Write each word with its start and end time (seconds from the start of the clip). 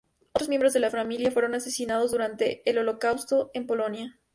Otros 0.33 0.49
miembros 0.49 0.73
de 0.73 0.79
la 0.79 0.89
familia 0.89 1.29
fueron 1.29 1.53
asesinados 1.53 2.09
durante 2.09 2.67
el 2.67 2.79
Holocausto 2.79 3.51
en 3.53 3.67
Polonia. 3.67 4.19